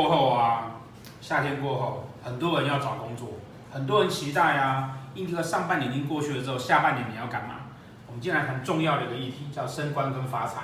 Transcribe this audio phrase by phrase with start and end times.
[0.00, 0.70] 过后啊，
[1.20, 3.28] 夏天过后，很多人要找工作，
[3.70, 7.56] 很多人期待啊，因为上半年已经过去了之后，下半年你要干嘛？
[8.06, 10.62] 我们今天来谈重要的一个议题，叫升官跟发财。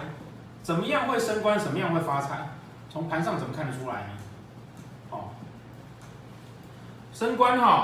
[0.63, 1.59] 怎么样会升官？
[1.59, 2.49] 怎么样会发财？
[2.89, 4.09] 从盘上怎么看得出来呢？
[5.11, 5.25] 哦，
[7.13, 7.80] 升官哈、哦，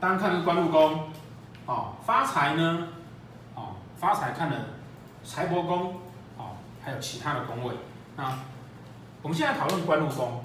[0.00, 1.08] 当然看的是官禄宫，
[1.66, 2.88] 哦，发财呢，
[3.54, 4.56] 哦，发财看的
[5.22, 6.00] 财帛宫，
[6.36, 7.76] 哦，还有其他的宫位。
[8.16, 8.24] 那
[9.22, 10.44] 我们现在讨论官禄宫，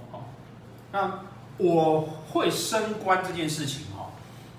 [0.91, 1.19] 那
[1.57, 4.09] 我会升官这件事情，哈，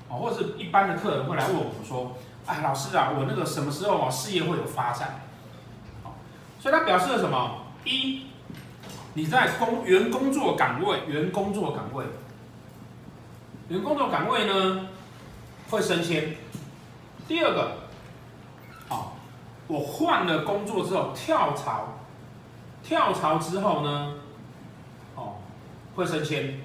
[0.09, 2.17] 哦，或者是一般的客人会来问我们说，
[2.47, 5.21] 哎，老师啊，我那个什么时候啊事业会有发展？
[6.05, 6.13] 哦，
[6.61, 7.59] 所以它表示了什么？
[7.85, 8.27] 一，
[9.15, 12.05] 你在工原工作岗位，原工作岗位，
[13.69, 14.89] 原工作岗位呢
[15.71, 16.37] 会升迁。
[17.29, 17.73] 第二个，
[18.89, 19.13] 哦，
[19.67, 21.89] 我换了工作之后跳槽。
[22.85, 24.15] 跳槽之后呢，
[25.95, 26.61] 会升迁。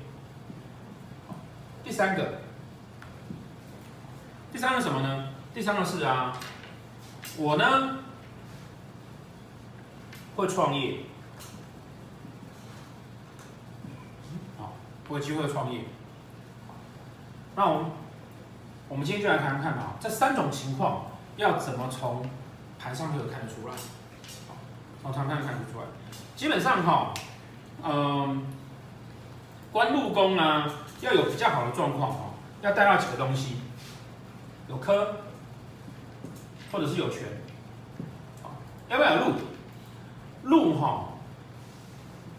[1.83, 2.42] 第三个，
[4.52, 5.30] 第三个什么呢？
[5.53, 6.38] 第三个是啊，
[7.38, 8.00] 我呢
[10.36, 11.00] 会创业，
[14.58, 14.73] 好，
[15.09, 15.81] 我有机会创业。
[17.55, 17.92] 那我们
[18.89, 22.23] 我们今天就来看看啊，这三种情况要怎么从
[22.77, 23.73] 盘上就看得出来？
[25.02, 25.86] 从盘上看得出来。
[26.36, 27.14] 基本上哈，
[27.83, 28.45] 嗯，
[29.77, 30.65] 官禄宫呢
[31.02, 32.15] 要有比较好的状况哦，
[32.64, 33.58] 要带到几个东西，
[34.67, 35.17] 有科，
[36.71, 37.26] 或者是有权，
[38.89, 39.33] 要不要有禄？
[40.45, 41.10] 禄哈，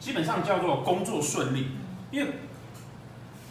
[0.00, 1.68] 基本上叫做工作顺利，
[2.10, 2.32] 因为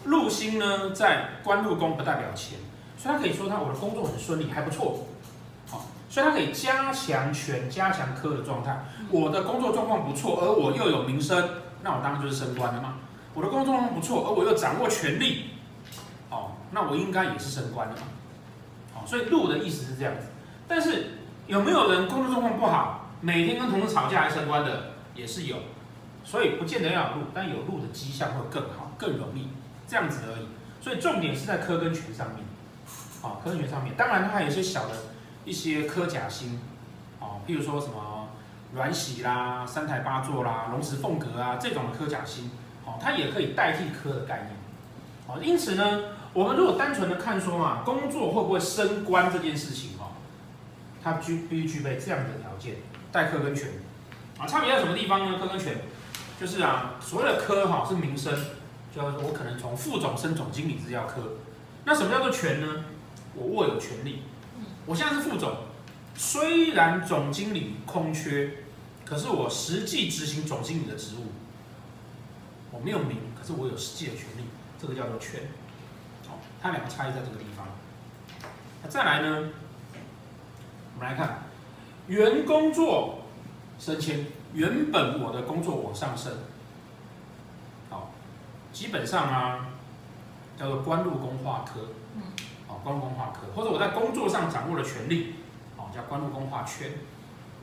[0.03, 2.59] 禄星呢在官禄宫不代表钱，
[2.97, 5.07] 所以他可以说他我的工作很顺利，还不错。
[6.09, 8.83] 所以他可以加强权、加强科的状态。
[9.09, 11.49] 我的工作状况不错，而我又有名声，
[11.83, 12.95] 那我当然就是升官了嘛。
[13.37, 15.51] 我的工作状况不错，而我又掌握权力，
[16.31, 18.01] 哦，那我应该也是升官了嘛。
[18.95, 20.29] 哦，所以禄的意思是这样子。
[20.67, 25.57] 但是有没有人工作状况不好，每天跟同事吵架还升官的也是有。
[26.23, 29.49] 所以不见得要有禄，但有禄的迹象会更好、更容易
[29.87, 30.47] 这样子而已。
[30.81, 32.39] 所以重点是在科跟权上面，
[33.21, 33.93] 哦，科跟权上面。
[33.95, 34.95] 当然它还有一些小的。
[35.45, 36.59] 一些科甲星，
[37.21, 38.27] 哦，譬如说什么
[38.75, 42.51] 鸾喜啦、三台八座啦、龙池凤阁啊这种的科甲星，
[42.87, 44.55] 哦，它也可以代替科的概念，
[45.27, 50.15] 哦，因此呢，我们如果单纯的看说嘛，工作会不会升官这件事情，哦，
[51.03, 52.77] 它具必须具备这样的条件，
[53.11, 53.67] 代科跟权，
[54.39, 55.37] 啊，差别在什么地方呢？
[55.37, 55.81] 科跟权，
[56.39, 58.33] 就是啊，所谓的科哈是名声，
[58.95, 61.21] 就我可能从副总升总经理这叫科，
[61.83, 62.85] 那什么叫做权呢？
[63.35, 64.23] 我握有权力。
[64.85, 65.53] 我现在是副总，
[66.15, 68.51] 虽然总经理空缺，
[69.03, 71.25] 可是我实际执行总经理的职务，
[72.77, 74.43] 我没有名，可是我有实际的权利，
[74.79, 75.41] 这个叫做权。
[76.27, 77.65] 好，它两个差异在这个地方。
[78.83, 79.49] 那再来呢？
[80.93, 81.39] 我们来看，
[82.05, 83.23] 原工作
[83.79, 86.31] 升迁，原本我的工作往上升，
[87.89, 88.11] 好，
[88.71, 89.69] 基本上啊，
[90.59, 91.81] 叫做官禄宫化科。
[92.83, 95.35] 官禄宫化科，或者我在工作上掌握了权力，
[95.75, 96.89] 哦，叫官禄宫化圈，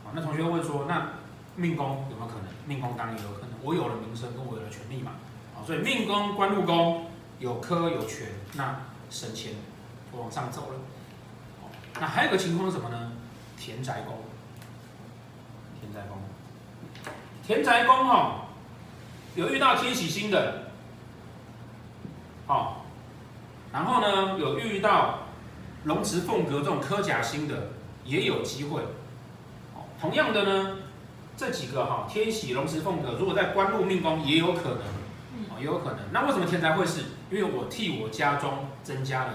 [0.05, 1.09] 啊，那同学会说，那
[1.57, 2.45] 命宫有没有可能？
[2.67, 5.13] 命宫当然有可能，我有了名声，跟我有了权力嘛，
[5.57, 7.07] 啊，所以命宫官禄宫
[7.39, 8.81] 有科有权，那
[9.11, 9.53] 升迁，
[10.13, 11.71] 我往上走了，
[12.01, 13.13] 那还有个情况是什么呢？
[13.59, 14.17] 田宅宫，
[15.81, 16.19] 田宅宫，
[17.47, 18.47] 田宅宫哈，
[19.37, 20.71] 有遇到天喜星的，
[22.47, 22.77] 哦。
[23.73, 25.21] 然后呢，有遇到
[25.83, 27.71] 龙池凤阁这种科甲星的，
[28.05, 28.83] 也有机会。
[30.01, 30.77] 同样的呢，
[31.37, 34.79] 这几个哈天喜、龙池凤阁，如果在官禄命宫也有可能，
[35.51, 35.99] 哦，也有可能。
[36.13, 37.01] 那为什么天才会是？
[37.31, 39.33] 因为我替我家中增加了，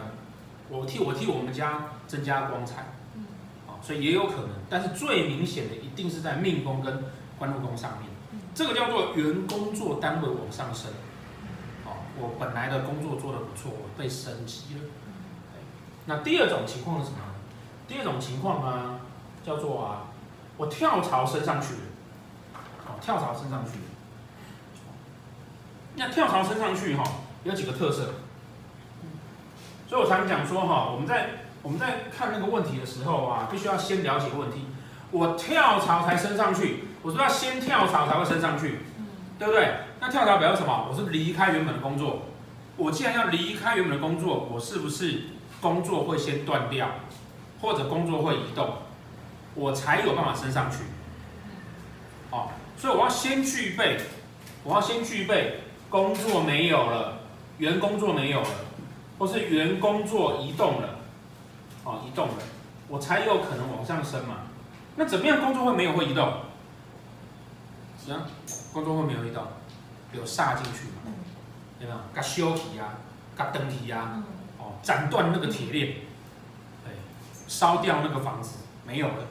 [0.70, 2.94] 我替我替我们家增加光彩，
[3.82, 4.50] 所以也有可能。
[4.70, 7.04] 但是最明显的一定是在命宫跟
[7.38, 8.10] 官禄宫上面，
[8.56, 10.92] 这个叫做原工作单位往上升。
[12.22, 14.82] 我本来的工作做得不错，我被升级了。
[16.06, 17.18] 那第二种情况是什么？
[17.88, 19.00] 第二种情况呢，
[19.46, 20.08] 叫做啊，
[20.58, 21.80] 我跳槽升上去了。
[23.02, 23.80] 跳槽升上去。
[25.96, 27.04] 那跳槽升上去哈，
[27.44, 28.14] 有几个特色。
[29.88, 31.30] 所以我常讲说哈，我们在
[31.62, 34.66] 我们在看那个问题的时候啊，必须要先了解问题。
[35.12, 38.80] 我跳槽才升上去，我是要先跳槽才会升上去，
[39.40, 39.74] 对不对？
[40.00, 40.88] 那跳槽表示什么？
[40.90, 42.22] 我是离开原本的工作。
[42.78, 45.24] 我既然要离开原本的工作，我是不是
[45.60, 46.88] 工作会先断掉，
[47.60, 48.76] 或者工作会移动，
[49.56, 50.84] 我才有办法升上去？
[52.32, 54.00] 哦，所以我要先具备，
[54.64, 57.20] 我要先具备工作没有了，
[57.58, 58.50] 原工作没有了，
[59.18, 61.00] 或是原工作移动了，
[61.84, 62.36] 哦，移动了，
[62.88, 64.38] 我才有可能往上升嘛。
[64.96, 66.32] 那怎么样工作会没有会移动？
[68.06, 68.28] 行、啊，
[68.72, 69.44] 工作会没有移动，
[70.14, 71.12] 有煞进去嘛？
[71.80, 72.00] 有没有？
[72.14, 72.96] 嘎修体呀，
[73.36, 74.22] 嘎登体呀，
[74.58, 75.96] 哦，斩断那个铁链，
[76.84, 76.94] 对，
[77.48, 79.26] 烧掉那个房子，没有了，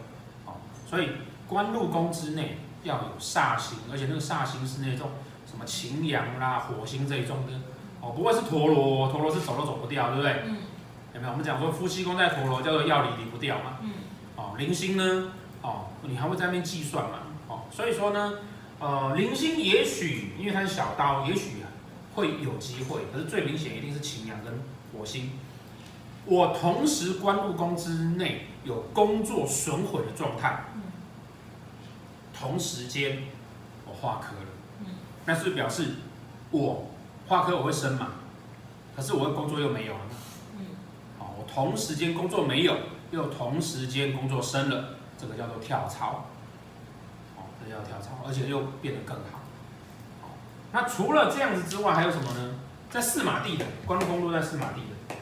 [0.46, 0.54] 哦，
[0.86, 1.10] 所以
[1.46, 2.58] 官禄宫之内
[2.88, 5.10] 要有煞星，而且那个煞星是那种。
[5.50, 7.52] 什么擎羊啦、火星这一种的，
[8.02, 10.42] 哦，不会是陀螺，陀螺是走都走不掉，对不对？
[10.44, 10.58] 嗯。
[11.14, 11.32] 有没有？
[11.32, 13.78] 我们讲说夫妻宫在陀螺叫做要离离不掉嘛。
[13.80, 13.92] 嗯。
[14.36, 15.32] 哦，零星呢？
[15.62, 17.20] 哦，你还会在那边计算嘛？
[17.48, 18.34] 哦，所以说呢，
[18.78, 21.64] 呃，零星也许因为它是小刀，也许
[22.14, 24.52] 会有机会，可是最明显一定是擎羊跟
[24.92, 25.30] 火星。
[26.26, 30.82] 我同时官禄宫之内有工作损毁的状态，嗯。
[32.38, 33.18] 同时间
[33.86, 34.46] 我化科了。
[35.26, 35.96] 那是表示
[36.50, 36.90] 我
[37.26, 38.08] 化科我会升嘛，
[38.96, 40.00] 可是我的工作又没有了。
[40.56, 40.66] 嗯，
[41.18, 42.74] 好，我同时间工作没有，
[43.10, 46.26] 又同时间工作升了，这个叫做跳槽。
[47.36, 49.40] 哦，这叫跳槽，而且又变得更好。
[50.22, 50.30] 好，
[50.72, 52.54] 那除了这样子之外，还有什么呢？
[52.88, 55.14] 在四马地的官禄宫落在四马地的，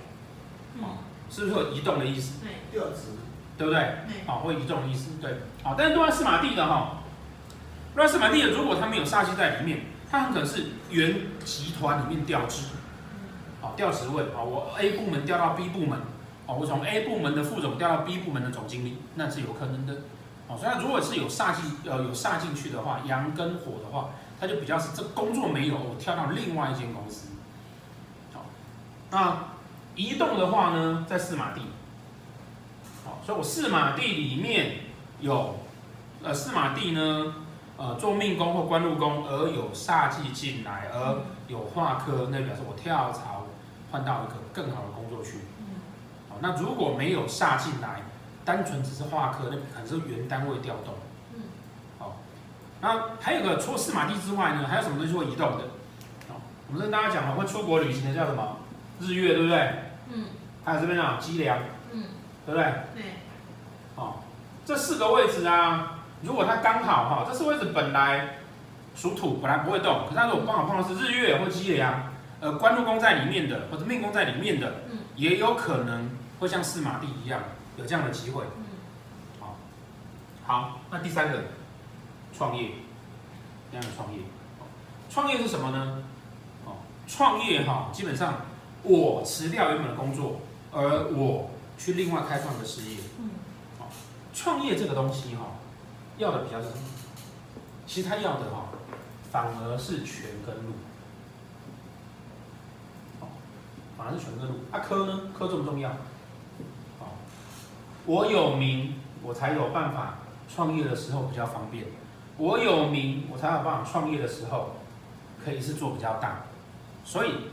[0.84, 0.98] 哦，
[1.28, 2.38] 是不是有移动的意思？
[2.40, 3.16] 对，调职，
[3.58, 3.96] 对不对？
[4.24, 5.40] 好，会移动的意思，对。
[5.64, 7.05] 好，但是都在四马地的哈，落
[7.96, 9.80] 在四马地的，如果他没有煞气在里面。
[10.08, 12.68] 他很可能是原集团里面调职，
[13.60, 15.98] 好调职位啊，我 A 部门调到 B 部门，
[16.46, 19.94] 哦，我从 A 部门的副总调到 B 部门的总经理，那是有可能的，
[20.46, 24.10] 哦，所以如果是有煞气呃有煞进去的话，阳跟火的话，
[24.40, 27.30] 他就比较是这工作没有，我跳到另外一间公司，
[28.32, 28.46] 好，
[29.10, 29.38] 那
[29.96, 31.62] 移动的话呢，在四马地，
[33.04, 34.76] 好，所以我四马地里面
[35.18, 35.58] 有
[36.22, 37.34] 呃四马地呢。
[37.78, 43.44] 呃，做命宫或官禄宫而有煞气进来，而有化科，那表示我跳槽
[43.90, 45.40] 换到一个更好的工作去。
[46.30, 48.00] 好，那如果没有煞进来，
[48.46, 50.94] 单纯只是化科，那可能是原单位调动。
[51.98, 52.16] 好，
[52.80, 55.64] 那还有个除了四马地之外呢，还有什么东西会移动的？
[56.28, 58.56] 好，我们跟大家讲了，会出国旅行的叫什么？
[59.00, 59.74] 日月，对不对？
[60.14, 60.24] 嗯。
[60.64, 61.58] 还有这边啊，脊梁。
[61.92, 62.04] 嗯。
[62.46, 62.72] 对不对？
[62.94, 63.04] 对。
[63.96, 64.24] 好，
[64.64, 65.95] 这四个位置啊。
[66.22, 68.38] 如果它刚好哈，这四位置本来
[68.94, 72.10] 属土，本来不会动，可是它如果刚好碰到是日月或机梁，
[72.40, 74.72] 呃，官禄宫在里面的，或者命宫在里面的，
[75.14, 76.10] 也有可能
[76.40, 77.40] 会像四马地一样
[77.76, 78.44] 有这样的机会。
[79.38, 79.56] 好，
[80.46, 81.44] 好，那第三个
[82.36, 82.70] 创业，
[83.70, 84.20] 这样的创业，
[85.10, 86.02] 创业是什么呢？
[86.64, 86.76] 哦，
[87.06, 88.34] 创业哈，基本上
[88.82, 90.40] 我辞掉原本的工作，
[90.72, 92.96] 而我去另外开创一个事业。
[93.18, 93.30] 嗯，
[93.78, 93.88] 好，
[94.32, 95.44] 创业这个东西哈。
[96.18, 96.74] 要的比较什么？
[97.86, 98.66] 其实他要的哈，
[99.30, 100.72] 反而是权跟禄。
[103.96, 104.54] 反而是权跟禄。
[104.70, 105.20] 啊科呢？
[105.36, 105.90] 科重不重要？
[108.06, 110.18] 我有名，我才有办法
[110.54, 111.86] 创业的时候比较方便。
[112.38, 114.76] 我有名，我才有办法创业的时候
[115.44, 116.44] 可以是做比较大。
[117.04, 117.48] 所以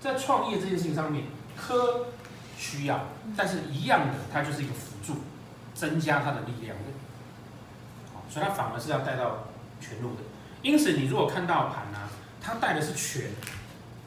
[0.00, 1.24] 在创业这件事情上面，
[1.56, 2.06] 科
[2.56, 3.00] 需要，
[3.36, 5.18] 但是一样的，它就是一个辅助，
[5.74, 6.76] 增加它的力量。
[8.28, 9.44] 所以它反而是要带到
[9.80, 10.22] 全路的，
[10.62, 11.98] 因此你如果看到盘呢，
[12.40, 13.30] 它带的是全，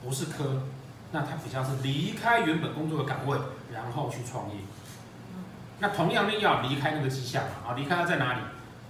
[0.04, 0.64] 不是科，
[1.12, 3.38] 那它比较是离开原本工作的岗位，
[3.74, 4.56] 然后去创业。
[5.80, 8.40] 那同样的要离开那个迹象啊，离开它在哪里？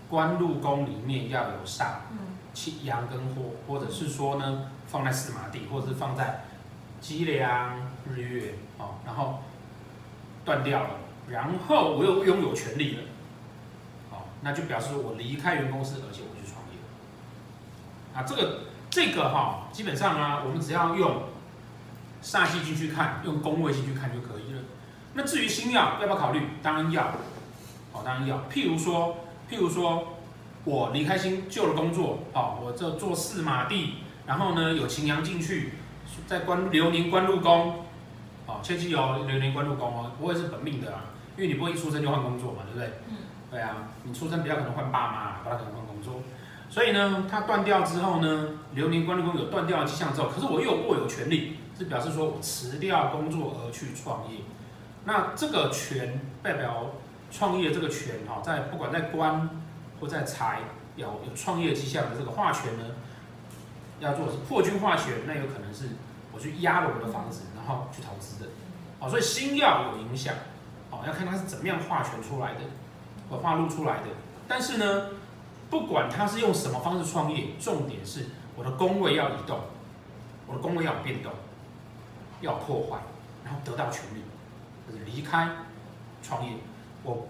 [0.10, 1.86] 官禄宫里面要有煞，
[2.54, 6.42] 气阳跟火，或者是说呢，放在四马地，或者是放在
[7.00, 7.78] 机梁
[8.10, 9.42] 日月哦，然后
[10.44, 10.90] 断掉了，
[11.30, 13.04] 然后我又拥有权利了。
[14.42, 16.80] 那就表示我离开原公司，而且我去创业。
[18.14, 21.24] 啊，这个这个哈，基本上啊，我们只要用
[22.24, 24.62] 煞气进去看，用宫位进去看就可以了。
[25.14, 26.42] 那至于星曜要不要考虑？
[26.62, 27.04] 当然要，
[27.94, 28.38] 哦，当然要。
[28.52, 29.18] 譬如说，
[29.50, 30.18] 譬如说
[30.64, 33.96] 我离开新旧的工作，哦，我这做四马地，
[34.26, 35.74] 然后呢有擎羊进去，
[36.28, 37.86] 在关流年关禄宫，
[38.48, 41.06] 哦，切记哦，流年关禄宫哦，不会是本命的啊，
[41.38, 43.00] 因为你不会一出生就换工作嘛，对不对？
[43.10, 43.16] 嗯。
[43.52, 46.22] 对啊，你出生比较可能换爸妈，不大可能换工作，
[46.70, 54.40] 所以呢，它断掉之后呢，流年官禄宫有断掉的迹象之后，可是我又握有权利，是表示说我辞掉工作而去创业。
[55.04, 56.92] 那这个权代表
[57.30, 59.50] 创业这个权哈，在不管在官
[60.00, 60.60] 或在财
[60.96, 62.86] 有有创业迹象的这个化权呢，
[64.00, 65.90] 要做是破军化权，那有可能是
[66.32, 68.50] 我去压了我的房子，然后去投资的。
[69.02, 70.36] 哦，所以星曜有影响，
[70.90, 72.62] 哦，要看它是怎么样化权出来的。
[73.32, 74.08] 我化禄出来的，
[74.46, 75.06] 但是呢，
[75.70, 78.26] 不管他是用什么方式创业，重点是
[78.58, 79.58] 我的宫位要移动，
[80.48, 81.32] 我的宫位要变动，
[82.42, 82.98] 要破坏，
[83.46, 84.22] 然后得到权力，
[84.86, 85.48] 就是离开
[86.22, 86.52] 创业。
[87.04, 87.26] 我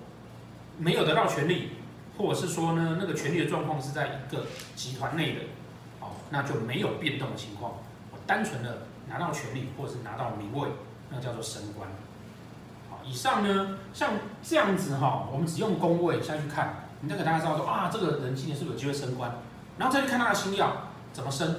[0.80, 1.70] 没有得到权力，
[2.18, 5.42] 或者是说呢，那个权力的状况是在一个集团内的，
[6.00, 7.74] 哦，那就没有变动的情况。
[8.12, 10.68] 我单纯的拿到权力，或者是拿到名位，
[11.12, 11.88] 那叫做升官。
[13.02, 14.12] 好，以上呢，像
[14.44, 19.32] 这样子哈，我们只用宫位下去看，你再给大家知道说啊，这个人今年是不是有机会升官？
[19.78, 20.70] 然后再去看他的星曜
[21.12, 21.56] 怎么升，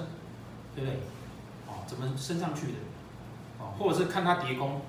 [0.75, 1.00] 对不对？
[1.66, 2.72] 哦，怎么升上去的？
[3.58, 4.80] 哦，或者是看他叠宫，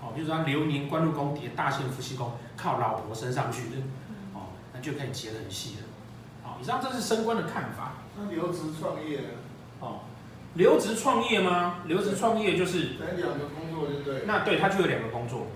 [0.00, 3.76] 哦，比如说他流年官禄宫叠大限夫妻宫，靠老婆升上去的，
[4.34, 5.82] 哦，那就可以结得很细了。
[6.44, 7.94] 哦，以上这是升官的看法。
[8.18, 9.28] 那留职创业呢？
[9.80, 10.00] 哦，
[10.54, 11.80] 留职创业吗？
[11.86, 14.22] 留职创业就是两个工作就对。
[14.26, 15.46] 那对他就有两个工作。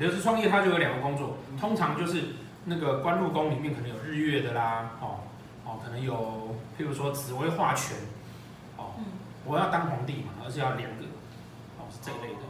[0.00, 2.22] 哦，留职创业他就有两个工作，通常就是
[2.64, 5.20] 那个官禄宫里面可能有日月的啦，哦。
[5.62, 7.94] 哦，可能有，譬如说紫薇化权，
[8.78, 8.94] 哦，
[9.44, 11.04] 我要当皇帝嘛，而且要两个，
[11.78, 12.40] 哦，是这一类的。